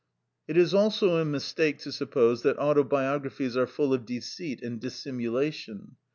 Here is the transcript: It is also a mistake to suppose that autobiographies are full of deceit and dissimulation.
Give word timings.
It 0.47 0.57
is 0.57 0.73
also 0.73 1.17
a 1.17 1.25
mistake 1.25 1.77
to 1.81 1.91
suppose 1.91 2.41
that 2.41 2.57
autobiographies 2.57 3.55
are 3.55 3.67
full 3.67 3.93
of 3.93 4.03
deceit 4.03 4.63
and 4.63 4.79
dissimulation. 4.81 5.97